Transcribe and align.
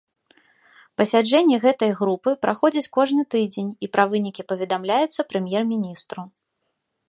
Пасяджэнні 1.01 1.59
гэтай 1.65 1.91
групы 1.99 2.33
праходзяць 2.45 2.91
кожны 2.97 3.27
тыдзень, 3.35 3.69
і 3.87 3.93
пра 3.97 4.03
вынікі 4.15 4.41
паведамляецца 4.53 5.19
прэм'ер-міністру. 5.35 6.21